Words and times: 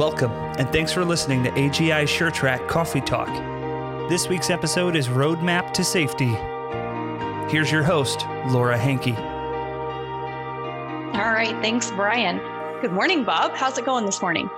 Welcome, 0.00 0.32
and 0.32 0.66
thanks 0.70 0.94
for 0.94 1.04
listening 1.04 1.44
to 1.44 1.50
AGI 1.50 2.04
SureTrack 2.04 2.66
Coffee 2.68 3.02
Talk. 3.02 3.28
This 4.08 4.30
week's 4.30 4.48
episode 4.48 4.96
is 4.96 5.08
Roadmap 5.08 5.74
to 5.74 5.84
Safety. 5.84 6.34
Here's 7.52 7.70
your 7.70 7.82
host, 7.82 8.24
Laura 8.48 8.78
Hankey. 8.78 9.12
All 11.12 11.32
right, 11.34 11.54
thanks, 11.60 11.90
Brian. 11.90 12.38
Good 12.80 12.92
morning, 12.92 13.24
Bob. 13.24 13.54
How's 13.54 13.76
it 13.76 13.84
going 13.84 14.06
this 14.06 14.22
morning? 14.22 14.48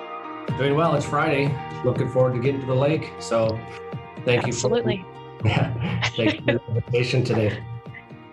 Doing 0.58 0.76
well. 0.76 0.94
It's 0.94 1.06
Friday. 1.06 1.52
Looking 1.84 2.08
forward 2.08 2.34
to 2.34 2.38
getting 2.38 2.60
to 2.60 2.66
the 2.68 2.76
lake. 2.76 3.12
So, 3.18 3.58
thank 4.24 4.44
Absolutely. 4.44 4.98
you. 4.98 5.04
Absolutely. 5.40 5.50
Yeah. 5.50 6.08
Thank 6.10 6.34
you 6.34 6.38
for 6.38 6.52
the 6.52 6.62
invitation 6.68 7.24
today. 7.24 7.60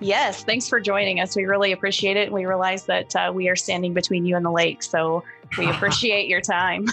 Yes, 0.02 0.44
thanks 0.44 0.68
for 0.68 0.80
joining 0.80 1.20
us. 1.20 1.36
We 1.36 1.46
really 1.46 1.74
appreciate 1.74 2.16
it. 2.16 2.32
We 2.32 2.46
realize 2.46 2.86
that 2.86 3.14
uh, 3.16 3.32
we 3.34 3.50
are 3.50 3.56
standing 3.56 3.94
between 3.94 4.26
you 4.26 4.38
and 4.38 4.46
the 4.46 4.52
lake, 4.52 4.82
so 4.82 5.24
we 5.58 5.66
appreciate 5.70 6.30
your 6.30 6.40
time. 6.40 6.88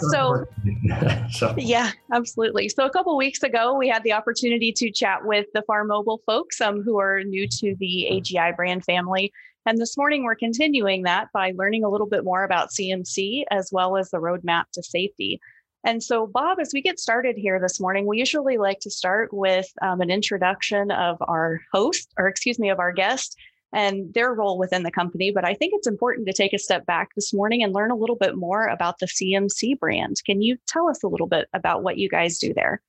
so, 0.00 0.44
so, 1.30 1.54
yeah, 1.56 1.92
absolutely. 2.12 2.68
So, 2.68 2.84
a 2.84 2.90
couple 2.90 3.16
weeks 3.16 3.42
ago, 3.42 3.74
we 3.74 3.88
had 3.88 4.02
the 4.02 4.12
opportunity 4.12 4.70
to 4.72 4.90
chat 4.90 5.24
with 5.24 5.46
the 5.54 5.62
Farmobile 5.68 6.18
folks 6.26 6.60
um, 6.60 6.82
who 6.82 6.98
are 6.98 7.22
new 7.24 7.48
to 7.48 7.74
the 7.78 8.08
AGI 8.12 8.54
brand 8.54 8.84
family. 8.84 9.32
And 9.64 9.78
this 9.78 9.96
morning, 9.96 10.24
we're 10.24 10.34
continuing 10.34 11.02
that 11.02 11.28
by 11.32 11.52
learning 11.56 11.84
a 11.84 11.90
little 11.90 12.06
bit 12.06 12.24
more 12.24 12.44
about 12.44 12.70
CMC 12.70 13.44
as 13.50 13.70
well 13.72 13.96
as 13.96 14.10
the 14.10 14.18
roadmap 14.18 14.64
to 14.72 14.82
safety. 14.82 15.40
And 15.88 16.02
so, 16.02 16.26
Bob, 16.26 16.58
as 16.60 16.72
we 16.74 16.82
get 16.82 17.00
started 17.00 17.38
here 17.38 17.58
this 17.58 17.80
morning, 17.80 18.04
we 18.04 18.18
usually 18.18 18.58
like 18.58 18.78
to 18.80 18.90
start 18.90 19.32
with 19.32 19.72
um, 19.80 20.02
an 20.02 20.10
introduction 20.10 20.90
of 20.90 21.16
our 21.22 21.62
host, 21.72 22.12
or 22.18 22.28
excuse 22.28 22.58
me, 22.58 22.68
of 22.68 22.78
our 22.78 22.92
guest 22.92 23.34
and 23.72 24.12
their 24.12 24.34
role 24.34 24.58
within 24.58 24.82
the 24.82 24.90
company. 24.90 25.30
But 25.30 25.46
I 25.46 25.54
think 25.54 25.72
it's 25.74 25.86
important 25.86 26.26
to 26.26 26.34
take 26.34 26.52
a 26.52 26.58
step 26.58 26.84
back 26.84 27.14
this 27.14 27.32
morning 27.32 27.62
and 27.62 27.72
learn 27.72 27.90
a 27.90 27.96
little 27.96 28.16
bit 28.16 28.36
more 28.36 28.66
about 28.66 28.98
the 28.98 29.06
CMC 29.06 29.78
brand. 29.78 30.16
Can 30.26 30.42
you 30.42 30.58
tell 30.66 30.90
us 30.90 31.02
a 31.02 31.08
little 31.08 31.26
bit 31.26 31.48
about 31.54 31.82
what 31.82 31.96
you 31.96 32.10
guys 32.10 32.36
do 32.36 32.52
there? 32.52 32.82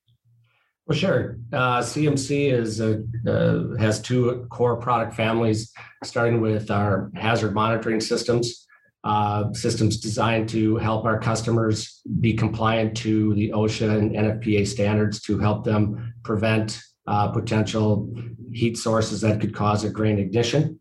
Well, 0.85 0.97
sure. 0.97 1.37
Uh, 1.53 1.79
CMC 1.79 2.51
is 2.51 2.81
a, 2.81 3.01
uh, 3.25 3.77
has 3.77 4.01
two 4.01 4.45
core 4.49 4.75
product 4.75 5.15
families, 5.15 5.71
starting 6.03 6.41
with 6.41 6.69
our 6.69 7.11
hazard 7.15 7.53
monitoring 7.53 8.01
systems 8.01 8.67
uh, 9.03 9.53
systems 9.53 9.97
designed 9.97 10.49
to 10.49 10.75
help 10.77 11.05
our 11.05 11.19
customers 11.19 12.01
be 12.19 12.33
compliant 12.33 12.97
to 12.97 13.33
the 13.35 13.49
OSHA 13.51 13.97
and 13.97 14.11
NFPA 14.11 14.67
standards 14.67 15.21
to 15.21 15.39
help 15.39 15.63
them 15.63 16.13
prevent 16.23 16.81
uh, 17.07 17.29
potential 17.29 18.13
heat 18.51 18.77
sources 18.77 19.21
that 19.21 19.39
could 19.39 19.55
cause 19.55 19.83
a 19.83 19.89
grain 19.89 20.19
ignition. 20.19 20.79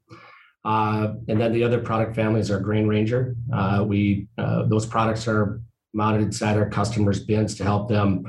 Uh, 0.64 1.14
and 1.28 1.40
then 1.40 1.52
the 1.52 1.62
other 1.62 1.78
product 1.80 2.16
families 2.16 2.50
are 2.50 2.58
Grain 2.58 2.88
Ranger. 2.88 3.36
Uh, 3.52 3.84
we 3.86 4.26
uh, 4.36 4.64
those 4.64 4.84
products 4.84 5.28
are 5.28 5.62
mounted 5.94 6.20
inside 6.20 6.56
our 6.56 6.68
customers' 6.68 7.24
bins 7.24 7.54
to 7.54 7.64
help 7.64 7.88
them 7.88 8.24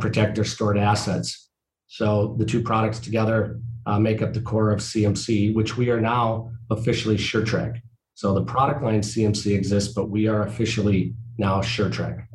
protect 0.00 0.34
their 0.34 0.44
stored 0.44 0.76
assets. 0.76 1.48
So 1.86 2.34
the 2.38 2.44
two 2.44 2.62
products 2.62 2.98
together 2.98 3.60
make 3.98 4.20
up 4.20 4.34
the 4.34 4.40
core 4.40 4.70
of 4.70 4.80
CMC, 4.80 5.54
which 5.54 5.76
we 5.76 5.88
are 5.90 6.00
now 6.00 6.50
officially 6.68 7.16
SureTrack. 7.16 7.80
So 8.20 8.34
the 8.34 8.44
product 8.44 8.82
line 8.82 9.00
CMC 9.00 9.56
exists, 9.56 9.94
but 9.94 10.10
we 10.10 10.28
are 10.28 10.42
officially 10.42 11.14
now 11.38 11.62
SureTrack. 11.62 12.26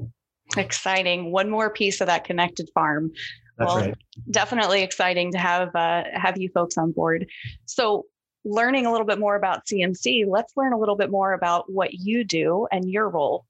Exciting. 0.57 1.31
One 1.31 1.47
more 1.47 1.69
piece 1.69 2.01
of 2.01 2.07
that 2.07 2.23
connected 2.23 2.71
farm. 2.73 3.11
That's 3.59 3.71
well, 3.71 3.85
right. 3.85 3.95
Definitely 4.31 4.81
exciting 4.81 5.31
to 5.33 5.37
have 5.37 5.75
uh, 5.75 6.05
have 6.15 6.39
you 6.39 6.49
folks 6.55 6.79
on 6.79 6.91
board. 6.91 7.29
So 7.65 8.07
learning 8.43 8.87
a 8.87 8.91
little 8.91 9.05
bit 9.05 9.19
more 9.19 9.35
about 9.35 9.67
CMC, 9.67 10.25
let's 10.27 10.53
learn 10.57 10.73
a 10.73 10.79
little 10.79 10.95
bit 10.95 11.11
more 11.11 11.33
about 11.33 11.71
what 11.71 11.93
you 11.93 12.23
do 12.23 12.67
and 12.71 12.89
your 12.89 13.07
role. 13.07 13.45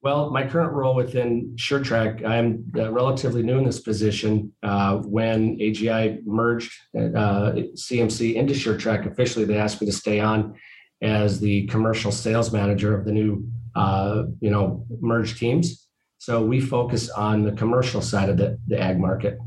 Well, 0.00 0.30
my 0.30 0.46
current 0.46 0.72
role 0.72 0.94
within 0.94 1.54
SureTrack, 1.56 2.24
I'm 2.24 2.64
uh, 2.74 2.90
relatively 2.90 3.42
new 3.42 3.58
in 3.58 3.64
this 3.64 3.80
position. 3.80 4.54
Uh, 4.62 4.98
when 4.98 5.58
AGI 5.58 6.24
merged 6.24 6.72
uh, 6.96 7.52
CMC 7.74 8.34
into 8.34 8.54
SureTrack 8.54 9.10
officially, 9.10 9.44
they 9.44 9.58
asked 9.58 9.82
me 9.82 9.86
to 9.88 9.92
stay 9.92 10.20
on 10.20 10.54
as 11.00 11.40
the 11.40 11.66
commercial 11.66 12.12
sales 12.12 12.52
manager 12.52 12.98
of 12.98 13.04
the 13.04 13.12
new, 13.12 13.46
uh, 13.74 14.24
you 14.40 14.50
know, 14.50 14.84
merged 15.00 15.38
teams. 15.38 15.86
So 16.18 16.44
we 16.44 16.60
focus 16.60 17.10
on 17.10 17.44
the 17.44 17.52
commercial 17.52 18.02
side 18.02 18.28
of 18.28 18.36
the, 18.36 18.58
the 18.66 18.80
ag 18.80 18.98
market. 18.98 19.38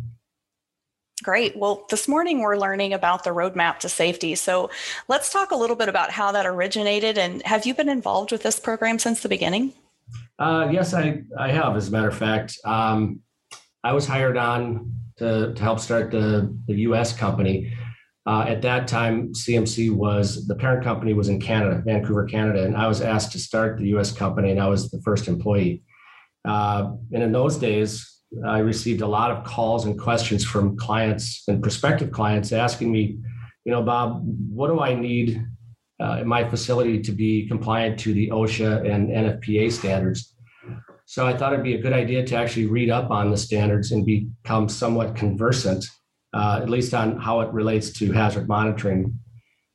Great. 1.23 1.55
Well, 1.55 1.85
this 1.89 2.07
morning 2.07 2.39
we're 2.39 2.57
learning 2.57 2.93
about 2.93 3.23
the 3.23 3.29
roadmap 3.29 3.79
to 3.79 3.89
safety. 3.89 4.33
So 4.33 4.71
let's 5.07 5.31
talk 5.31 5.51
a 5.51 5.55
little 5.55 5.75
bit 5.75 5.87
about 5.87 6.09
how 6.09 6.31
that 6.31 6.47
originated. 6.47 7.17
And 7.17 7.43
have 7.43 7.65
you 7.65 7.75
been 7.75 7.89
involved 7.89 8.31
with 8.31 8.41
this 8.41 8.59
program 8.59 8.97
since 8.97 9.21
the 9.21 9.29
beginning? 9.29 9.73
Uh, 10.39 10.69
yes, 10.71 10.93
I, 10.93 11.21
I 11.37 11.51
have. 11.51 11.75
As 11.75 11.89
a 11.89 11.91
matter 11.91 12.07
of 12.07 12.17
fact, 12.17 12.57
um, 12.65 13.19
I 13.83 13.93
was 13.93 14.07
hired 14.07 14.37
on 14.37 14.93
to, 15.17 15.53
to 15.53 15.61
help 15.61 15.79
start 15.79 16.09
the, 16.09 16.57
the 16.67 16.73
US 16.73 17.15
company. 17.15 17.71
Uh, 18.27 18.45
at 18.47 18.61
that 18.61 18.87
time, 18.87 19.33
CMC 19.33 19.91
was 19.91 20.47
the 20.47 20.55
parent 20.55 20.83
company 20.83 21.13
was 21.13 21.27
in 21.27 21.39
Canada, 21.39 21.81
Vancouver, 21.83 22.25
Canada, 22.25 22.63
and 22.63 22.77
I 22.77 22.87
was 22.87 23.01
asked 23.01 23.31
to 23.31 23.39
start 23.39 23.79
the 23.79 23.87
U.S. 23.89 24.11
company, 24.11 24.51
and 24.51 24.61
I 24.61 24.67
was 24.67 24.91
the 24.91 25.01
first 25.01 25.27
employee. 25.27 25.83
Uh, 26.47 26.91
and 27.11 27.23
in 27.23 27.31
those 27.31 27.57
days, 27.57 28.21
I 28.45 28.59
received 28.59 29.01
a 29.01 29.07
lot 29.07 29.31
of 29.31 29.43
calls 29.43 29.85
and 29.85 29.99
questions 29.99 30.45
from 30.45 30.77
clients 30.77 31.43
and 31.47 31.61
prospective 31.61 32.11
clients 32.11 32.51
asking 32.51 32.91
me, 32.91 33.17
you 33.65 33.71
know, 33.71 33.81
Bob, 33.81 34.21
what 34.49 34.67
do 34.67 34.79
I 34.79 34.93
need 34.93 35.43
uh, 36.01 36.19
in 36.21 36.27
my 36.27 36.47
facility 36.47 37.01
to 37.01 37.11
be 37.11 37.47
compliant 37.47 37.99
to 38.01 38.13
the 38.13 38.29
OSHA 38.29 38.89
and 38.89 39.09
NFPA 39.09 39.71
standards? 39.71 40.35
So 41.05 41.27
I 41.27 41.35
thought 41.35 41.53
it'd 41.53 41.65
be 41.65 41.75
a 41.75 41.81
good 41.81 41.91
idea 41.91 42.25
to 42.25 42.35
actually 42.35 42.67
read 42.67 42.89
up 42.89 43.11
on 43.11 43.31
the 43.31 43.37
standards 43.37 43.91
and 43.91 44.05
become 44.05 44.69
somewhat 44.69 45.15
conversant 45.15 45.85
uh, 46.33 46.59
at 46.61 46.69
least 46.69 46.93
on 46.93 47.19
how 47.19 47.41
it 47.41 47.51
relates 47.53 47.91
to 47.99 48.11
hazard 48.11 48.47
monitoring, 48.47 49.17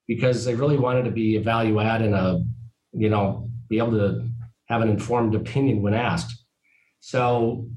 because 0.06 0.44
they 0.44 0.54
really 0.54 0.78
wanted 0.78 1.04
to 1.04 1.10
be 1.10 1.36
a 1.36 1.40
value 1.40 1.80
add 1.80 2.02
and 2.02 2.14
a, 2.14 2.42
you 2.92 3.08
know, 3.08 3.50
be 3.68 3.78
able 3.78 3.92
to 3.92 4.28
have 4.68 4.80
an 4.80 4.88
informed 4.88 5.34
opinion 5.34 5.82
when 5.82 5.94
asked. 5.94 6.44
So 7.00 7.68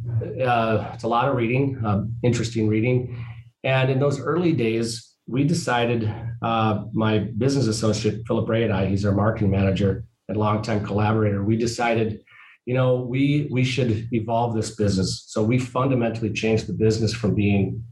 uh, 0.44 0.91
it's 0.94 1.03
a 1.03 1.07
lot 1.07 1.28
of 1.29 1.35
reading, 1.35 1.79
uh, 1.85 2.03
interesting 2.23 2.67
reading. 2.67 3.23
And 3.63 3.91
in 3.91 4.00
those 4.00 4.19
early 4.19 4.53
days, 4.53 5.13
we 5.28 5.44
decided, 5.44 6.11
uh, 6.41 6.85
my 6.94 7.19
business 7.19 7.67
associate, 7.67 8.23
Philip 8.25 8.50
Ray 8.50 8.63
and 8.63 8.73
I, 8.73 8.88
he's 8.88 9.06
our 9.06 9.11
marketing 9.11 9.51
manager 9.51 10.06
and 10.28 10.38
longtime 10.38 10.84
collaborator, 10.84 11.44
we 11.44 11.57
decided, 11.57 12.22
you 12.66 12.73
know, 12.73 13.01
we, 13.01 13.47
we 13.51 13.63
should 13.63 14.07
evolve 14.11 14.56
this 14.56 14.75
business. 14.75 15.25
So 15.28 15.44
we 15.44 15.59
fundamentally 15.59 16.31
changed 16.31 16.66
the 16.67 16.73
business 16.73 17.13
from 17.13 17.35
being 17.35 17.84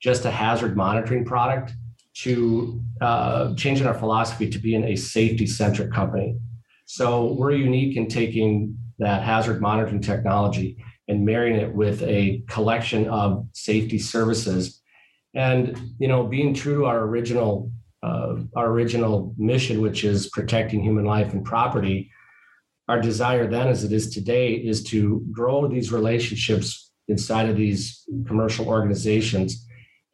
just 0.00 0.24
a 0.24 0.30
hazard 0.30 0.76
monitoring 0.76 1.24
product 1.24 1.72
to 2.14 2.80
uh, 3.00 3.54
changing 3.54 3.86
our 3.86 3.94
philosophy 3.94 4.48
to 4.48 4.58
being 4.58 4.84
a 4.84 4.96
safety 4.96 5.46
centric 5.46 5.92
company. 5.92 6.38
So 6.86 7.32
we're 7.34 7.52
unique 7.52 7.96
in 7.96 8.08
taking 8.08 8.78
that 8.98 9.22
hazard 9.22 9.60
monitoring 9.60 10.00
technology 10.00 10.78
and 11.08 11.24
marrying 11.24 11.56
it 11.56 11.72
with 11.74 12.02
a 12.02 12.42
collection 12.48 13.08
of 13.08 13.46
safety 13.52 13.98
services 13.98 14.80
and 15.34 15.78
you 15.98 16.08
know 16.08 16.24
being 16.24 16.54
true 16.54 16.78
to 16.78 16.84
our 16.86 17.00
original 17.04 17.70
uh, 18.02 18.36
our 18.56 18.68
original 18.70 19.34
mission 19.36 19.80
which 19.80 20.02
is 20.04 20.28
protecting 20.30 20.82
human 20.82 21.04
life 21.04 21.32
and 21.32 21.44
property 21.44 22.10
our 22.88 23.00
desire 23.00 23.46
then 23.46 23.68
as 23.68 23.84
it 23.84 23.92
is 23.92 24.10
today 24.10 24.54
is 24.54 24.82
to 24.82 25.24
grow 25.30 25.68
these 25.68 25.92
relationships 25.92 26.90
inside 27.08 27.48
of 27.48 27.56
these 27.56 28.04
commercial 28.26 28.66
organizations 28.66 29.65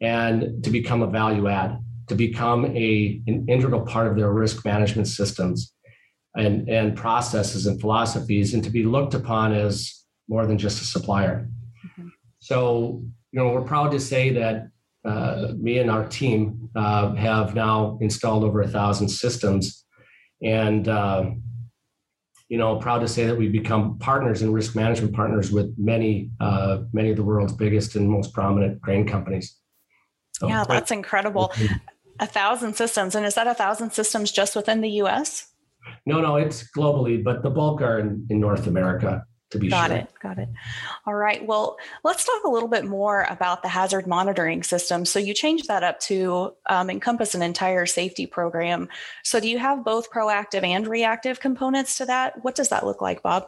and 0.03 0.63
to 0.63 0.69
become 0.69 1.01
a 1.01 1.07
value 1.07 1.47
add, 1.47 1.79
to 2.07 2.15
become 2.15 2.65
a, 2.65 3.21
an 3.25 3.45
integral 3.47 3.81
part 3.81 4.05
of 4.05 4.17
their 4.17 4.31
risk 4.31 4.65
management 4.65 5.07
systems 5.07 5.73
and, 6.35 6.69
and 6.69 6.95
processes 6.95 7.65
and 7.67 7.79
philosophies, 7.79 8.53
and 8.53 8.63
to 8.63 8.69
be 8.69 8.83
looked 8.83 9.13
upon 9.13 9.53
as 9.53 10.03
more 10.27 10.45
than 10.45 10.57
just 10.57 10.81
a 10.81 10.85
supplier. 10.85 11.47
Mm-hmm. 11.85 12.09
So, 12.39 13.01
you 13.31 13.39
know, 13.39 13.49
we're 13.49 13.61
proud 13.61 13.91
to 13.91 13.99
say 13.99 14.29
that 14.31 14.67
uh, 15.05 15.53
me 15.57 15.79
and 15.79 15.89
our 15.89 16.05
team 16.07 16.69
uh, 16.75 17.15
have 17.15 17.55
now 17.55 17.97
installed 18.01 18.43
over 18.43 18.61
a 18.61 18.67
thousand 18.67 19.07
systems, 19.09 19.85
and 20.41 20.87
uh, 20.87 21.31
you 22.49 22.57
know, 22.57 22.75
proud 22.75 22.99
to 22.99 23.07
say 23.07 23.25
that 23.25 23.37
we've 23.37 23.51
become 23.51 23.97
partners 23.99 24.41
and 24.41 24.53
risk 24.53 24.75
management 24.75 25.15
partners 25.15 25.51
with 25.51 25.73
many, 25.77 26.29
uh, 26.39 26.79
many 26.91 27.09
of 27.09 27.15
the 27.15 27.23
world's 27.23 27.53
biggest 27.53 27.95
and 27.95 28.09
most 28.09 28.33
prominent 28.33 28.81
grain 28.81 29.07
companies. 29.07 29.59
Yeah, 30.41 30.63
that's 30.67 30.91
incredible. 30.91 31.53
A 32.19 32.27
thousand 32.27 32.75
systems. 32.75 33.15
And 33.15 33.25
is 33.25 33.35
that 33.35 33.47
a 33.47 33.53
thousand 33.53 33.91
systems 33.91 34.31
just 34.31 34.55
within 34.55 34.81
the 34.81 34.89
US? 35.01 35.47
No, 36.05 36.21
no, 36.21 36.35
it's 36.37 36.69
globally, 36.71 37.23
but 37.23 37.43
the 37.43 37.49
bulk 37.49 37.81
are 37.81 37.99
in, 37.99 38.25
in 38.29 38.39
North 38.39 38.67
America. 38.67 39.25
To 39.51 39.59
be 39.59 39.69
sure. 39.69 39.77
got 39.77 39.89
sure. 39.89 39.97
it 39.97 40.09
got 40.19 40.39
it 40.39 40.49
all 41.05 41.13
right 41.13 41.45
well 41.45 41.77
let's 42.03 42.25
talk 42.25 42.43
a 42.43 42.49
little 42.49 42.67
bit 42.67 42.85
more 42.85 43.27
about 43.29 43.61
the 43.61 43.67
hazard 43.67 44.07
monitoring 44.07 44.63
system 44.63 45.05
so 45.05 45.19
you 45.19 45.35
changed 45.35 45.67
that 45.67 45.83
up 45.83 45.99
to 45.99 46.55
um, 46.65 46.89
encompass 46.89 47.35
an 47.35 47.43
entire 47.43 47.85
safety 47.85 48.25
program 48.25 48.89
so 49.23 49.39
do 49.39 49.47
you 49.47 49.59
have 49.59 49.85
both 49.85 50.09
proactive 50.09 50.63
and 50.63 50.87
reactive 50.87 51.39
components 51.39 51.99
to 51.99 52.05
that 52.07 52.43
what 52.43 52.55
does 52.55 52.69
that 52.69 52.83
look 52.83 52.99
like 52.99 53.21
bob 53.21 53.45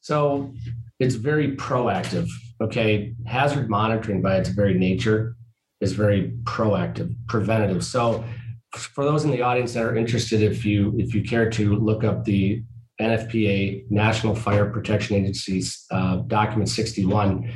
So 0.00 0.54
it's 0.98 1.14
very 1.14 1.56
proactive. 1.56 2.28
Okay. 2.60 3.14
Hazard 3.26 3.68
monitoring 3.68 4.22
by 4.22 4.36
its 4.36 4.50
very 4.50 4.74
nature 4.74 5.36
is 5.80 5.92
very 5.92 6.32
proactive, 6.44 7.14
preventative. 7.28 7.84
So 7.84 8.24
for 8.72 9.04
those 9.04 9.24
in 9.24 9.30
the 9.30 9.42
audience 9.42 9.74
that 9.74 9.84
are 9.84 9.96
interested, 9.96 10.42
if 10.42 10.64
you 10.64 10.94
if 10.98 11.14
you 11.14 11.22
care 11.22 11.50
to 11.50 11.76
look 11.76 12.04
up 12.04 12.24
the 12.24 12.62
NFPA 13.00 13.90
National 13.90 14.34
Fire 14.34 14.70
Protection 14.70 15.16
Agency's 15.16 15.86
uh, 15.90 16.16
document 16.26 16.68
61, 16.68 17.50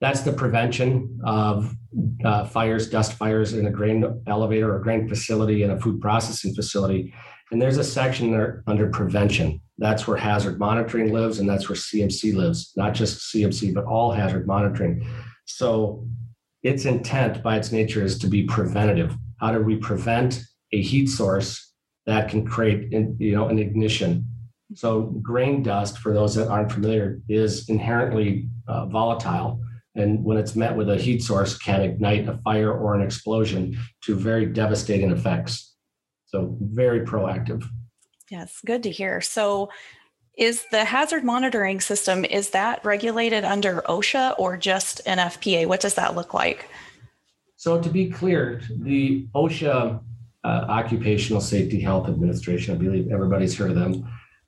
that's 0.00 0.20
the 0.20 0.32
prevention 0.32 1.18
of 1.24 1.74
uh, 2.24 2.44
fires, 2.44 2.88
dust 2.88 3.14
fires 3.14 3.54
in 3.54 3.66
a 3.66 3.70
grain 3.70 4.22
elevator 4.26 4.74
or 4.74 4.78
grain 4.80 5.08
facility 5.08 5.62
and 5.62 5.72
a 5.72 5.80
food 5.80 6.00
processing 6.00 6.54
facility. 6.54 7.12
And 7.50 7.60
there's 7.60 7.78
a 7.78 7.84
section 7.84 8.30
there 8.30 8.62
under 8.66 8.88
prevention. 8.88 9.60
That's 9.78 10.06
where 10.06 10.16
hazard 10.16 10.58
monitoring 10.58 11.12
lives, 11.12 11.38
and 11.38 11.48
that's 11.48 11.68
where 11.68 11.76
CMC 11.76 12.34
lives, 12.34 12.72
not 12.76 12.94
just 12.94 13.34
CMC, 13.34 13.74
but 13.74 13.84
all 13.84 14.12
hazard 14.12 14.46
monitoring. 14.46 15.04
So 15.46 16.06
its 16.62 16.84
intent 16.84 17.42
by 17.42 17.56
its 17.56 17.72
nature 17.72 18.04
is 18.04 18.18
to 18.18 18.26
be 18.26 18.44
preventative. 18.44 19.16
How 19.38 19.52
do 19.52 19.60
we 19.60 19.76
prevent 19.76 20.42
a 20.72 20.80
heat 20.80 21.06
source 21.06 21.72
that 22.06 22.28
can 22.28 22.46
create 22.46 22.92
you 22.92 23.34
know, 23.34 23.48
an 23.48 23.58
ignition? 23.58 24.26
So 24.74 25.02
grain 25.02 25.62
dust, 25.62 25.98
for 25.98 26.12
those 26.12 26.34
that 26.36 26.48
aren't 26.48 26.70
familiar, 26.70 27.20
is 27.28 27.68
inherently 27.68 28.48
uh, 28.68 28.86
volatile 28.86 29.60
and 29.94 30.24
when 30.24 30.36
it's 30.36 30.54
met 30.54 30.76
with 30.76 30.88
a 30.88 30.96
heat 30.96 31.22
source 31.22 31.56
can 31.58 31.82
ignite 31.82 32.28
a 32.28 32.38
fire 32.38 32.72
or 32.72 32.94
an 32.94 33.00
explosion 33.00 33.78
to 34.02 34.14
very 34.14 34.46
devastating 34.46 35.10
effects 35.10 35.74
so 36.26 36.56
very 36.60 37.00
proactive 37.00 37.64
yes 38.30 38.58
good 38.64 38.82
to 38.82 38.90
hear 38.90 39.20
so 39.20 39.68
is 40.40 40.64
the 40.72 40.84
hazard 40.84 41.22
monitoring 41.22 41.80
system 41.80 42.24
is 42.24 42.50
that 42.50 42.84
regulated 42.84 43.44
under 43.44 43.82
osha 43.82 44.34
or 44.38 44.56
just 44.56 45.00
nfpa 45.04 45.64
what 45.66 45.80
does 45.80 45.94
that 45.94 46.16
look 46.16 46.34
like 46.34 46.68
so 47.56 47.80
to 47.80 47.88
be 47.88 48.10
clear 48.10 48.60
the 48.78 49.28
osha 49.34 50.02
uh, 50.42 50.64
occupational 50.68 51.40
safety 51.40 51.80
health 51.80 52.08
administration 52.08 52.74
i 52.74 52.78
believe 52.78 53.08
everybody's 53.12 53.56
heard 53.56 53.70
of 53.70 53.76
them 53.76 54.04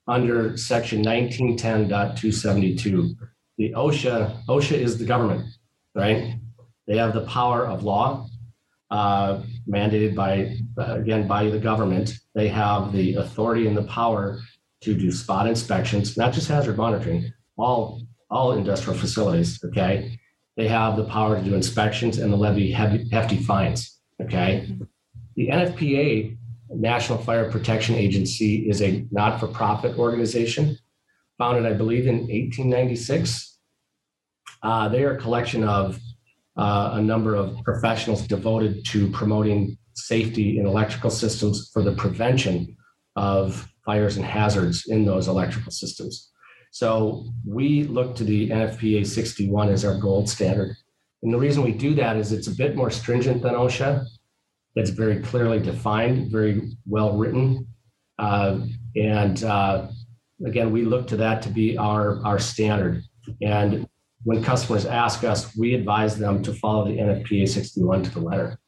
under 0.07 0.57
section 0.57 1.01
1910.272 1.05 3.15
the 3.57 3.71
OSHA, 3.71 4.45
OSHA 4.47 4.77
is 4.77 4.97
the 4.97 5.05
government, 5.05 5.45
right? 5.95 6.35
They 6.87 6.97
have 6.97 7.13
the 7.13 7.25
power 7.25 7.67
of 7.67 7.83
law 7.83 8.27
uh, 8.89 9.41
mandated 9.69 10.15
by, 10.15 10.57
uh, 10.77 10.95
again, 10.95 11.27
by 11.27 11.49
the 11.49 11.59
government. 11.59 12.13
They 12.35 12.47
have 12.49 12.91
the 12.91 13.15
authority 13.15 13.67
and 13.67 13.77
the 13.77 13.83
power 13.83 14.39
to 14.83 14.93
do 14.93 15.11
spot 15.11 15.47
inspections, 15.47 16.17
not 16.17 16.33
just 16.33 16.47
hazard 16.47 16.77
monitoring, 16.77 17.31
all, 17.57 18.01
all 18.29 18.53
industrial 18.53 18.97
facilities, 18.97 19.63
okay? 19.63 20.19
They 20.57 20.67
have 20.67 20.97
the 20.97 21.05
power 21.05 21.37
to 21.37 21.43
do 21.43 21.55
inspections 21.55 22.17
and 22.17 22.31
to 22.31 22.37
levy 22.37 22.71
heavy, 22.71 23.09
hefty 23.09 23.37
fines, 23.37 23.99
okay? 24.21 24.75
The 25.35 25.47
NFPA, 25.47 26.37
National 26.69 27.17
Fire 27.17 27.49
Protection 27.49 27.95
Agency, 27.95 28.69
is 28.69 28.81
a 28.81 29.05
not 29.11 29.39
for 29.39 29.47
profit 29.47 29.97
organization 29.97 30.77
founded, 31.37 31.65
I 31.65 31.73
believe, 31.73 32.07
in 32.07 32.19
1896. 32.19 33.57
Uh, 34.61 34.89
they 34.89 35.03
are 35.03 35.15
a 35.15 35.19
collection 35.19 35.63
of 35.63 35.99
uh, 36.55 36.91
a 36.93 37.01
number 37.01 37.35
of 37.35 37.57
professionals 37.63 38.27
devoted 38.27 38.85
to 38.85 39.09
promoting 39.09 39.77
safety 39.95 40.59
in 40.59 40.65
electrical 40.65 41.09
systems 41.09 41.69
for 41.73 41.81
the 41.81 41.93
prevention 41.93 42.75
of 43.15 43.67
fires 43.85 44.17
and 44.17 44.25
hazards 44.25 44.85
in 44.87 45.05
those 45.05 45.27
electrical 45.27 45.71
systems. 45.71 46.31
So 46.71 47.25
we 47.45 47.83
look 47.83 48.15
to 48.15 48.23
the 48.23 48.49
NFPA 48.49 49.05
61 49.05 49.69
as 49.69 49.85
our 49.85 49.97
gold 49.99 50.29
standard. 50.29 50.75
And 51.21 51.33
the 51.33 51.37
reason 51.37 51.63
we 51.63 51.71
do 51.71 51.93
that 51.95 52.17
is 52.17 52.31
it's 52.31 52.47
a 52.47 52.55
bit 52.55 52.75
more 52.75 52.89
stringent 52.89 53.41
than 53.41 53.53
OSHA. 53.53 54.05
It's 54.75 54.89
very 54.89 55.21
clearly 55.21 55.59
defined, 55.59 56.31
very 56.31 56.71
well 56.87 57.15
written. 57.15 57.67
Uh, 58.17 58.61
and 58.95 59.43
uh, 59.43 59.87
again, 60.45 60.71
we 60.71 60.83
look 60.83 61.07
to 61.07 61.17
that 61.17 61.41
to 61.43 61.49
be 61.49 61.77
our, 61.77 62.25
our 62.25 62.39
standard. 62.39 63.03
And 63.41 63.87
when 64.23 64.43
customers 64.43 64.85
ask 64.85 65.23
us, 65.23 65.55
we 65.55 65.75
advise 65.75 66.17
them 66.17 66.41
to 66.43 66.53
follow 66.53 66.85
the 66.85 66.97
NFPA 66.97 67.47
61 67.47 68.03
to 68.03 68.09
the 68.09 68.19
letter. 68.19 68.59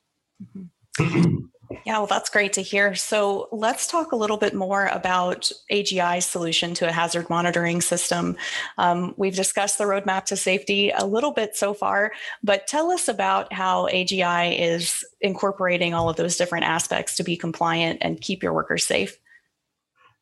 Mm-hmm. 1.00 1.38
Yeah, 1.86 1.98
well, 1.98 2.08
that's 2.08 2.30
great 2.30 2.54
to 2.54 2.62
hear. 2.62 2.96
So 2.96 3.48
let's 3.52 3.88
talk 3.88 4.12
a 4.12 4.16
little 4.16 4.38
bit 4.38 4.54
more 4.54 4.88
about 4.88 5.52
AGI's 5.72 6.26
solution 6.26 6.74
to 6.76 6.88
a 6.88 6.92
hazard 6.92 7.30
monitoring 7.30 7.82
system. 7.82 8.38
Um, 8.78 9.14
we've 9.18 9.36
discussed 9.36 9.78
the 9.78 9.86
roadmap 9.86 10.26
to 10.26 10.36
safety 10.36 10.92
a 10.92 11.06
little 11.06 11.32
bit 11.32 11.56
so 11.56 11.74
far, 11.74 12.12
but 12.44 12.68
tell 12.68 12.92
us 12.92 13.08
about 13.08 13.52
how 13.54 13.88
AGI 13.88 14.60
is 14.60 15.04
incorporating 15.22 15.94
all 15.94 16.10
of 16.10 16.16
those 16.16 16.38
different 16.38 16.66
aspects 16.66 17.16
to 17.16 17.24
be 17.24 17.38
compliant 17.38 18.00
and 18.02 18.22
keep 18.22 18.44
your 18.44 18.54
workers 18.54 18.86
safe. 18.86 19.18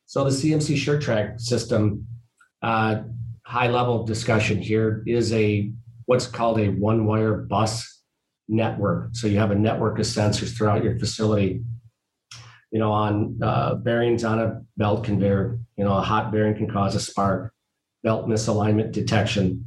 So 0.06 0.24
the 0.24 0.30
CMC 0.30 0.76
SureTrack 0.76 1.40
system, 1.40 2.06
uh, 2.62 3.02
high 3.42 3.68
level 3.68 4.04
discussion 4.04 4.60
here 4.60 5.02
is 5.06 5.32
a 5.32 5.70
what's 6.06 6.26
called 6.26 6.60
a 6.60 6.68
one 6.68 7.06
wire 7.06 7.34
bus 7.34 7.93
network. 8.48 9.10
So 9.12 9.26
you 9.26 9.38
have 9.38 9.50
a 9.50 9.56
network 9.56 9.98
of 9.98 10.04
sensors 10.04 10.56
throughout 10.56 10.84
your 10.84 10.98
facility. 10.98 11.62
You 12.70 12.80
know, 12.80 12.92
on 12.92 13.38
uh, 13.42 13.76
bearings 13.76 14.24
on 14.24 14.40
a 14.40 14.60
belt 14.76 15.04
conveyor, 15.04 15.58
you 15.76 15.84
know, 15.84 15.96
a 15.96 16.00
hot 16.00 16.32
bearing 16.32 16.56
can 16.56 16.70
cause 16.70 16.94
a 16.94 17.00
spark, 17.00 17.52
belt 18.02 18.26
misalignment 18.26 18.92
detection, 18.92 19.64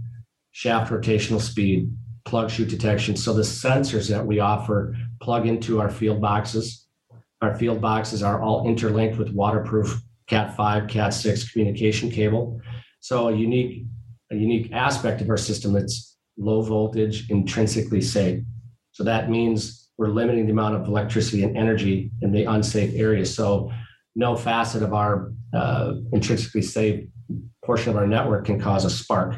shaft 0.52 0.92
rotational 0.92 1.40
speed, 1.40 1.90
plug 2.26 2.50
chute 2.50 2.70
detection. 2.70 3.16
So 3.16 3.34
the 3.34 3.44
sensors 3.44 4.10
that 4.10 4.26
we 4.26 4.40
offer 4.40 4.96
plug 5.22 5.48
into 5.48 5.80
our 5.80 5.90
field 5.90 6.22
boxes. 6.22 6.86
Our 7.42 7.56
field 7.56 7.80
boxes 7.80 8.24
are 8.24 8.42
all 8.42 8.68
interlinked 8.68 9.18
with 9.18 9.32
waterproof 9.32 10.02
Cat 10.28 10.56
5, 10.58 10.88
Cat 10.90 11.14
6 11.14 11.52
communication 11.52 12.12
cable. 12.12 12.60
So 13.00 13.30
a 13.30 13.36
unique, 13.36 13.86
a 14.32 14.36
unique 14.36 14.74
aspect 14.74 15.22
of 15.22 15.30
our 15.30 15.38
system 15.38 15.74
that's 15.74 16.18
low 16.38 16.62
voltage, 16.62 17.30
intrinsically 17.30 18.02
safe. 18.02 18.44
So 18.98 19.04
that 19.04 19.30
means 19.30 19.90
we're 20.00 20.08
limiting 20.08 20.48
the 20.48 20.52
amount 20.54 20.74
of 20.74 20.88
electricity 20.88 21.44
and 21.44 21.56
energy 21.56 22.10
in 22.24 22.32
the 22.32 22.46
unsafe 22.46 22.96
areas. 22.96 23.34
So 23.34 23.72
no 24.16 24.36
facet 24.36 24.82
of 24.82 24.92
our 24.92 25.32
uh, 25.54 25.94
intrinsically 26.14 26.64
safe 26.64 27.08
portion 27.64 27.92
of 27.92 27.96
our 27.96 28.08
network 28.08 28.46
can 28.46 28.60
cause 28.60 28.86
a 28.86 28.90
spark. 28.90 29.36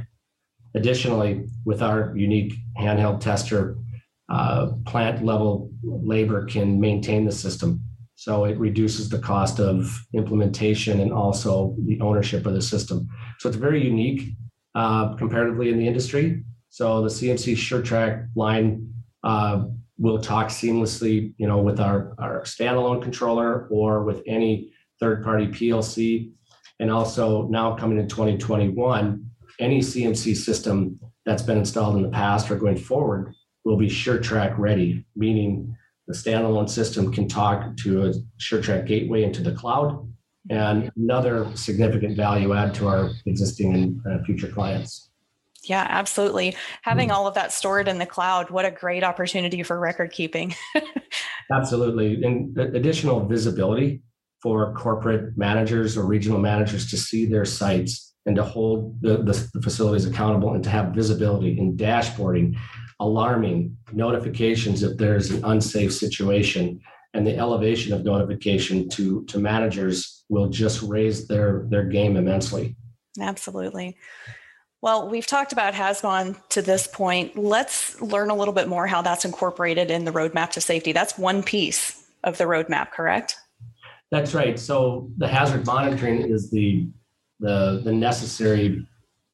Additionally, 0.76 1.46
with 1.66 1.82
our 1.82 2.16
unique 2.16 2.54
handheld 2.80 3.20
tester, 3.20 3.76
uh, 4.30 4.68
plant 4.86 5.26
level 5.26 5.70
labor 5.84 6.46
can 6.46 6.80
maintain 6.80 7.26
the 7.26 7.32
system. 7.34 7.82
So 8.16 8.46
it 8.46 8.58
reduces 8.58 9.10
the 9.10 9.20
cost 9.20 9.60
of 9.60 9.94
implementation 10.14 11.02
and 11.02 11.12
also 11.12 11.76
the 11.86 12.00
ownership 12.00 12.46
of 12.46 12.54
the 12.54 12.62
system. 12.62 13.10
So 13.40 13.50
it's 13.50 13.58
very 13.58 13.84
unique 13.84 14.36
uh, 14.74 15.16
comparatively 15.16 15.68
in 15.70 15.78
the 15.78 15.88
industry. 15.88 16.46
So 16.70 17.02
the 17.02 17.10
CMC 17.10 17.56
SureTrack 17.58 18.30
line 18.38 18.94
uh, 19.24 19.66
will 19.98 20.20
talk 20.20 20.48
seamlessly, 20.48 21.34
you 21.38 21.48
know, 21.48 21.58
with 21.58 21.80
our, 21.80 22.16
our 22.18 22.42
standalone 22.44 23.02
controller 23.02 23.68
or 23.70 24.04
with 24.04 24.22
any 24.26 24.72
third-party 25.00 25.48
PLC. 25.48 26.32
And 26.80 26.90
also 26.90 27.48
now 27.48 27.76
coming 27.76 28.00
in 28.00 28.08
2021, 28.08 29.26
any 29.60 29.80
CMC 29.80 30.36
system 30.36 31.00
that's 31.26 31.44
been 31.44 31.58
installed 31.58 31.98
in 31.98 32.02
the 32.02 32.10
past 32.10 32.50
or 32.50 32.56
going 32.56 32.78
forward 32.78 33.34
will 33.66 33.78
be 33.78 33.88
SureTrack 33.88 34.58
ready, 34.58 35.06
meaning 35.16 35.76
the 36.08 36.14
standalone 36.16 36.70
system 36.70 37.12
can 37.12 37.28
talk 37.28 37.76
to 37.78 38.06
a 38.06 38.14
SureTrack 38.40 38.88
gateway 38.88 39.24
into 39.24 39.44
the 39.44 39.52
cloud 39.52 40.10
and 40.50 40.92
another 40.96 41.48
significant 41.56 42.16
value 42.16 42.54
add 42.54 42.74
to 42.76 42.88
our 42.88 43.12
existing 43.26 43.74
and 43.74 44.02
uh, 44.08 44.24
future 44.24 44.48
clients. 44.48 45.09
Yeah, 45.66 45.86
absolutely. 45.88 46.56
Having 46.84 47.10
mm 47.10 47.14
all 47.14 47.28
of 47.28 47.34
that 47.34 47.52
stored 47.52 47.88
in 47.88 47.98
the 47.98 48.06
cloud, 48.06 48.50
what 48.50 48.66
a 48.66 48.72
great 48.72 49.04
opportunity 49.04 49.64
for 49.64 49.80
record 49.80 50.12
keeping. 50.12 50.56
absolutely. 51.52 52.24
And 52.24 52.58
additional 52.58 53.26
visibility 53.26 54.02
for 54.42 54.74
corporate 54.74 55.38
managers 55.38 55.98
or 55.98 56.06
regional 56.06 56.40
managers 56.40 56.90
to 56.92 56.98
see 56.98 57.26
their 57.26 57.46
sites 57.46 58.14
and 58.26 58.36
to 58.36 58.44
hold 58.44 59.02
the, 59.02 59.18
the, 59.18 59.50
the 59.54 59.62
facilities 59.62 60.06
accountable 60.06 60.54
and 60.54 60.64
to 60.64 60.70
have 60.70 60.94
visibility 60.94 61.58
and 61.58 61.78
dashboarding 61.78 62.56
alarming 63.00 63.76
notifications 63.94 64.84
if 64.84 64.98
there's 64.98 65.32
an 65.32 65.44
unsafe 65.46 65.94
situation 65.94 66.80
and 67.14 67.26
the 67.26 67.36
elevation 67.38 67.94
of 67.94 68.04
notification 68.04 68.90
to 68.90 69.24
to 69.26 69.40
managers 69.40 70.26
will 70.30 70.50
just 70.50 70.82
raise 70.82 71.28
their 71.28 71.66
their 71.70 71.86
game 71.86 72.18
immensely 72.18 72.76
absolutely 73.22 73.98
well 74.82 75.10
we've 75.10 75.28
talked 75.28 75.52
about 75.52 75.74
HAZMON 75.74 76.38
to 76.50 76.62
this 76.62 76.88
point 76.88 77.38
let's 77.38 78.02
learn 78.02 78.30
a 78.30 78.36
little 78.36 78.54
bit 78.54 78.68
more 78.68 78.88
how 78.88 79.02
that's 79.02 79.26
incorporated 79.26 79.92
in 79.92 80.06
the 80.06 80.12
roadmap 80.12 80.52
to 80.52 80.62
safety 80.62 80.92
that's 80.92 81.18
one 81.18 81.44
piece 81.44 82.06
of 82.24 82.38
the 82.38 82.46
roadmap 82.46 82.92
correct 82.92 83.36
that's 84.12 84.34
right 84.34 84.60
so 84.60 85.10
the 85.18 85.28
hazard 85.28 85.66
monitoring 85.66 86.22
is 86.22 86.50
the 86.52 86.88
the 87.40 87.82
the 87.84 87.94
necessary 87.94 88.86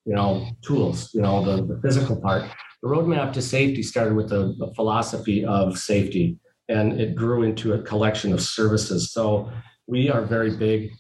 you 0.06 0.14
know, 0.14 0.48
tools, 0.62 1.14
you 1.14 1.22
know, 1.22 1.44
the, 1.44 1.66
the 1.66 1.82
physical 1.82 2.16
part. 2.16 2.44
The 2.82 2.90
roadmap 2.90 3.34
to 3.34 3.42
safety 3.42 3.82
started 3.82 4.16
with 4.16 4.32
a, 4.32 4.56
a 4.62 4.74
philosophy 4.76 5.44
of 5.44 5.78
safety 5.78 6.38
and 6.70 7.00
it 7.00 7.16
grew 7.16 7.44
into 7.44 7.74
a 7.74 7.82
collection 7.82 8.32
of 8.32 8.42
services. 8.42 9.12
So 9.12 9.52
we 9.88 10.10
are 10.10 10.22
very 10.22 10.56
big 10.56 10.92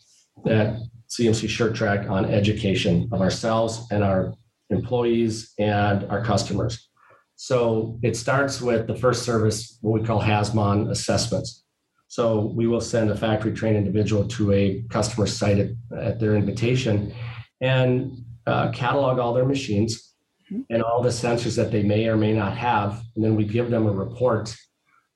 at 0.48 0.78
CMC 1.09 1.47
SureTrack 1.47 2.09
on 2.09 2.25
education 2.25 3.09
of 3.12 3.21
ourselves 3.21 3.88
and 3.91 4.03
our 4.03 4.33
employees 4.69 5.53
and 5.59 6.03
our 6.05 6.24
customers. 6.24 6.89
So 7.35 8.00
it 8.01 8.15
starts 8.15 8.62
with 8.62 8.88
the 8.88 8.95
first 8.95 9.24
service, 9.24 9.77
what 9.81 10.00
we 10.00 10.07
call 10.07 10.21
HAZMON 10.21 10.89
assessments. 10.89 11.63
So 12.07 12.53
we 12.55 12.67
will 12.67 12.81
send 12.81 13.09
a 13.09 13.17
factory 13.17 13.53
trained 13.53 13.77
individual 13.77 14.27
to 14.29 14.53
a 14.53 14.83
customer 14.89 15.27
site 15.27 15.59
at, 15.59 15.69
at 15.97 16.19
their 16.19 16.35
invitation 16.35 17.13
and 17.62 18.24
uh, 18.47 18.71
catalog 18.71 19.19
all 19.19 19.33
their 19.33 19.45
machines 19.45 20.13
mm-hmm. 20.51 20.62
and 20.69 20.81
all 20.81 21.01
the 21.01 21.09
sensors 21.09 21.55
that 21.57 21.71
they 21.71 21.83
may 21.83 22.07
or 22.07 22.15
may 22.15 22.31
not 22.31 22.55
have. 22.57 23.01
And 23.15 23.24
then 23.24 23.35
we 23.35 23.43
give 23.43 23.69
them 23.69 23.85
a 23.85 23.91
report 23.91 24.55